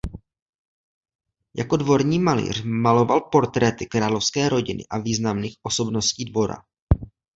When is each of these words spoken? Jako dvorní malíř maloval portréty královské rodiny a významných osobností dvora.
Jako 1.57 1.77
dvorní 1.77 2.19
malíř 2.19 2.63
maloval 2.65 3.21
portréty 3.21 3.85
královské 3.85 4.49
rodiny 4.49 4.83
a 4.89 4.97
významných 4.97 5.57
osobností 5.63 6.25
dvora. 6.25 6.57